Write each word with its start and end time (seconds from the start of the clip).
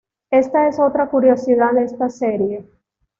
Esta 0.31 0.67
es 0.67 0.79
otra 0.79 1.07
curiosidad 1.11 1.73
de 1.73 1.83
esta 1.83 2.09
serie. 2.09 2.65